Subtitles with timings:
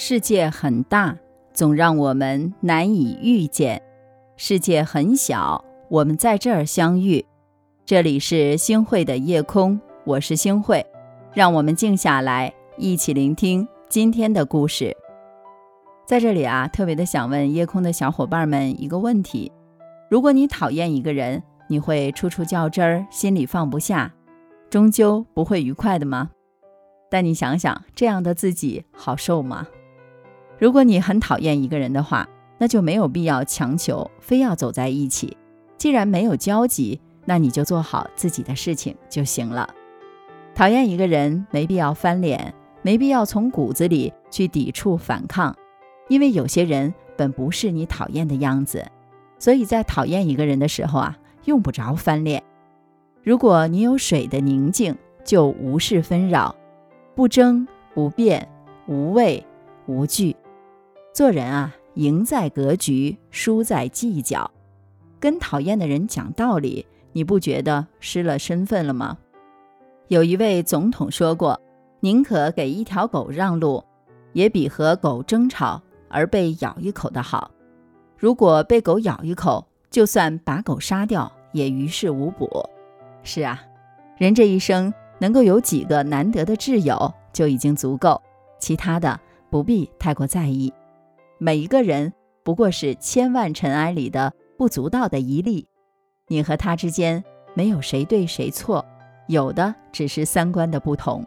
[0.00, 1.18] 世界很大，
[1.52, 3.80] 总让我们难以遇见；
[4.36, 7.26] 世界很小，我们在这儿相遇。
[7.84, 10.86] 这里是星汇的夜空，我是星汇，
[11.34, 14.96] 让我们静下来，一起聆听今天的故事。
[16.06, 19.50] 在这里啊，特别的想问夜空的小伙伴们一个问题：
[20.08, 24.14] 如果你讨厌一个人，你会处处较真儿，心里放不下，
[24.70, 26.30] 终究不会愉快的吗？
[27.10, 29.66] 但你想想，这样的自己好受吗？
[30.58, 35.36] 如果你很讨厌一个人的话，那就没有必要强求，非要走在一起。
[35.76, 39.68] 既然没有交集，那你就做好自己的事情就行了。
[40.54, 45.54] 讨厌一个人，没必要翻脸，没必要从骨子里去抵触反抗，
[46.08, 48.84] 因为有些人本不是你讨厌的样子。
[49.38, 52.42] 所以在讨厌一个人的时候啊，用不着翻脸。
[53.22, 56.56] 如果你有水的宁静，就无事纷扰，
[57.14, 58.48] 不争不辩，
[58.88, 59.46] 无畏
[59.86, 60.34] 无惧。
[61.12, 64.50] 做人啊，赢在格局，输在计较。
[65.18, 69.18] 跟讨厌的人讲道理，你不觉得失了身份了吗？
[70.06, 71.60] 有一位总统说过
[72.00, 73.82] ：“宁可给一条狗让路，
[74.32, 77.50] 也比和狗争吵而被咬一口的好。
[78.16, 82.48] 如果被狗咬一口，就算把狗杀掉，也于事无补。”
[83.24, 83.60] 是啊，
[84.16, 88.22] 人这一生能够有几个难得的挚友就已经足够，
[88.60, 89.18] 其他的
[89.50, 90.72] 不必太过在意。
[91.40, 95.68] 每一个人不过是千万尘埃里的不足道的一粒，
[96.26, 97.22] 你和他之间
[97.54, 98.84] 没有谁对谁错，
[99.28, 101.24] 有的只是三观的不同。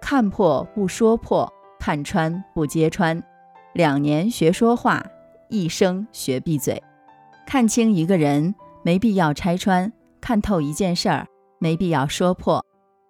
[0.00, 3.22] 看破不说破，看穿不揭穿。
[3.72, 5.02] 两年学说话，
[5.48, 6.82] 一生学闭嘴。
[7.46, 11.26] 看清一个人没必要拆穿，看透一件事儿
[11.58, 12.62] 没必要说破。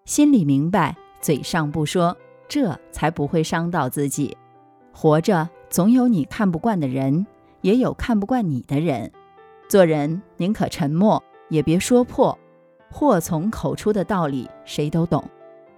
[0.04, 2.16] 心里明白，嘴上不说，
[2.48, 4.36] 这才不会伤到自己。
[4.92, 5.48] 活着。
[5.70, 7.26] 总有你看不惯的人，
[7.60, 9.10] 也有看不惯你的人。
[9.68, 12.38] 做人宁可沉默，也别说破。
[12.90, 15.22] 祸从口出的道理谁都懂。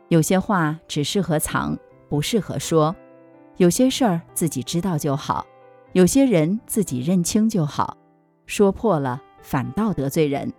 [0.09, 1.77] 有些话只适合藏，
[2.09, 2.95] 不适合说；
[3.57, 5.45] 有些事儿自己知道就好，
[5.93, 7.97] 有些人自己认清就好。
[8.47, 10.53] 说破了，反倒得罪人。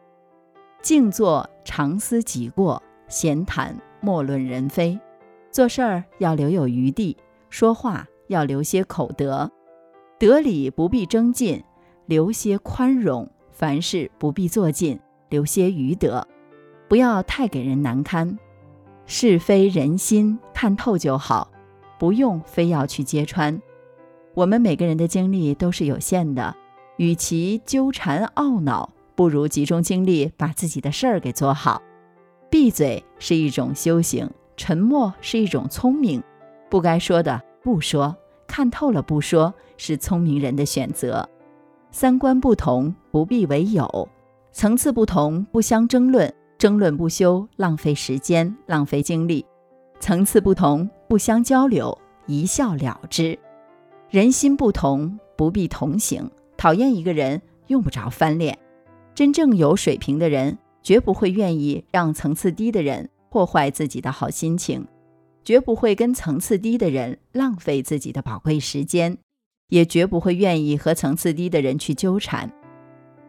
[0.82, 5.00] 静坐常思己过，闲谈莫论人非。
[5.52, 7.16] 做事儿要留有余地，
[7.50, 8.06] 说话。
[8.32, 9.52] 要留些口德，
[10.18, 11.62] 得理不必争进，
[12.06, 14.98] 留些宽容；凡事不必做尽，
[15.30, 16.26] 留些余德。
[16.88, 18.40] 不要太给人难堪，
[19.06, 21.52] 是非人心看透就好，
[22.00, 23.62] 不用非要去揭穿。
[24.34, 26.56] 我们每个人的精力都是有限的，
[26.96, 31.82] 与其纠缠懊恼，不如集中精力把自己的事儿给做好。
[32.50, 36.24] 闭嘴是一种修行，沉默是一种聪明。
[36.70, 38.16] 不该说的不说。
[38.52, 41.28] 看透了不说，是聪明人的选择。
[41.90, 44.10] 三观不同不必为友，
[44.52, 49.46] 层次不同不相争论，争论不休浪费时间浪费精力。
[50.02, 53.40] 层次不同不相交流，一笑了之。
[54.10, 58.60] 人心不同不必同行，讨厌一个人用不着翻脸。
[59.16, 64.86] 真正有水平的人，绝不会愿意让层次低的人破坏自己的好心情。
[65.44, 69.18] 绝不会跟层次低的人浪费自己的宝贵时间，
[69.70, 72.52] 也绝不会愿意和层次低的人去纠缠。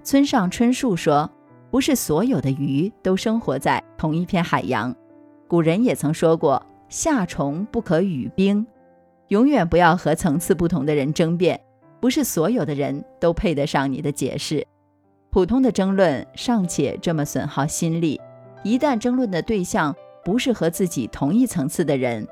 [0.03, 1.31] 村上春树说
[1.71, 4.95] ：“不是所有的鱼都生活在同一片海洋。”
[5.49, 8.67] 古人也曾说过：“夏虫不可语冰。”
[9.29, 11.59] 永远不要和层次不同的人争辩，
[12.01, 14.67] 不是所有的人都配得上你的解释。
[15.31, 18.21] 普通的争论尚且这么损耗心力，
[18.63, 22.27] 一旦争论的对象，不是和自己同一层次的人，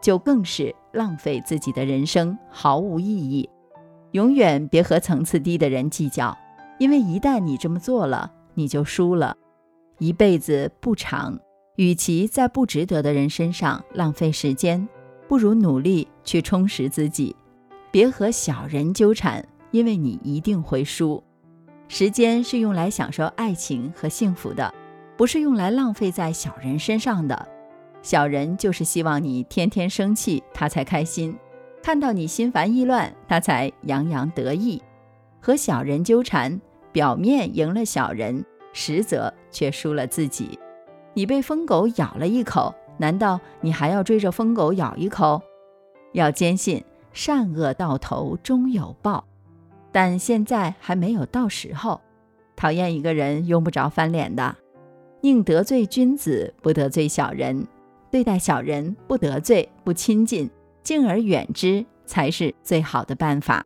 [0.00, 3.48] 就更是浪费自己的人生，毫无意义。
[4.12, 6.36] 永远别和层次低的人计较，
[6.78, 9.36] 因为一旦你这么做了，你就输了。
[9.98, 11.38] 一辈子不长，
[11.76, 14.88] 与其在不值得的人身上浪费时间，
[15.28, 17.34] 不如努力去充实自己。
[17.90, 21.22] 别和小人纠缠，因为你一定会输。
[21.88, 24.72] 时间是用来享受爱情和幸福的。
[25.16, 27.48] 不是用来浪费在小人身上的，
[28.02, 31.32] 小人就是希望你天天生气，他才开心；
[31.82, 34.82] 看到你心烦意乱，他才洋洋得意。
[35.40, 36.60] 和小人纠缠，
[36.92, 40.58] 表面赢了小人，实则却输了自己。
[41.14, 45.42] 你被疯狗咬了一口，难道你还要追着疯狗咬一口？
[46.12, 46.82] 要坚信
[47.12, 49.24] 善恶到头终有报，
[49.92, 52.00] 但现在还没有到时候。
[52.56, 54.56] 讨厌一个人，用不着翻脸的。
[55.22, 57.66] 宁得罪君子，不得罪小人。
[58.10, 60.50] 对待小人，不得罪，不亲近，
[60.82, 63.64] 敬而远之，才是最好的办法。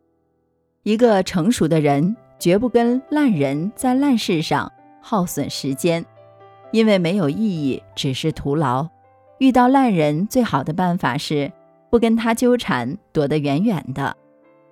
[0.83, 4.71] 一个成熟的人绝不跟烂人在烂事上
[5.01, 6.05] 耗损时间，
[6.71, 8.87] 因为没有意义，只是徒劳。
[9.39, 11.51] 遇到烂人，最好的办法是
[11.89, 14.15] 不跟他纠缠，躲得远远的。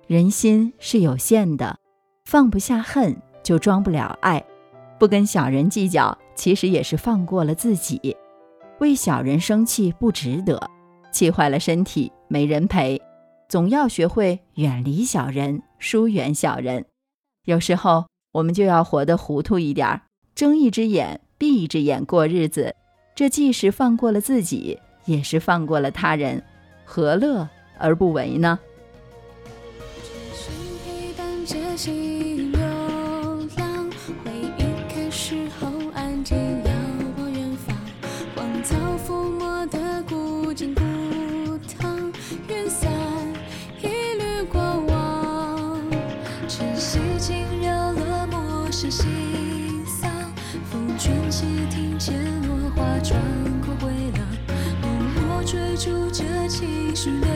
[0.06, 1.76] 人心是有限的，
[2.24, 4.42] 放不下恨，就装不了爱。
[4.98, 8.16] 不跟小人计较，其实也是放过了自己。
[8.78, 10.70] 为小人生气不值得，
[11.10, 13.00] 气坏了身体没人陪。
[13.48, 16.84] 总要学会远离小人，疏远小人。
[17.44, 20.02] 有时候我们就要活得糊涂一点，
[20.34, 22.74] 睁一只眼闭一只眼过日子。
[23.14, 26.44] 这既是放过了自己，也是放过了他人，
[26.84, 27.48] 何乐
[27.78, 28.58] 而不为呢？
[57.06, 57.35] she knows.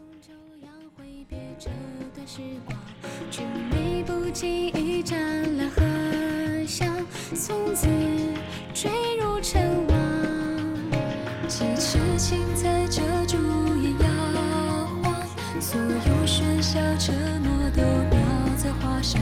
[11.51, 13.37] 几只青菜遮住
[13.75, 15.13] 眼摇晃
[15.59, 17.13] 所有喧嚣承
[17.43, 18.21] 诺都描
[18.55, 19.21] 在画上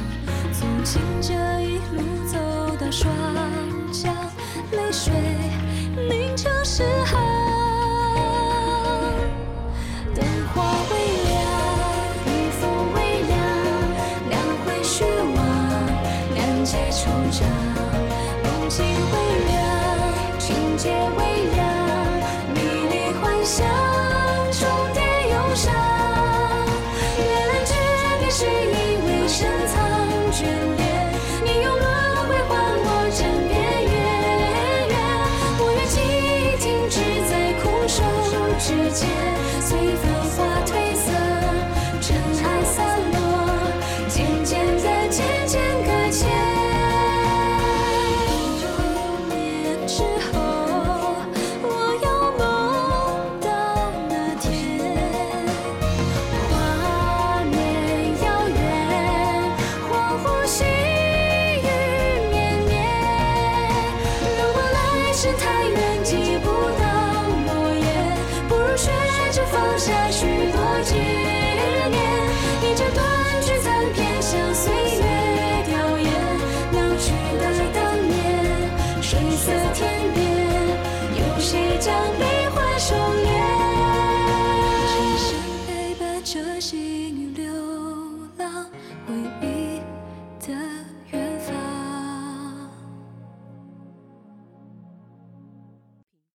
[0.54, 2.38] 从惊蛰一路走
[2.80, 3.12] 到霜
[3.92, 4.14] 降
[4.74, 5.12] 泪水
[6.08, 7.29] 凝成诗行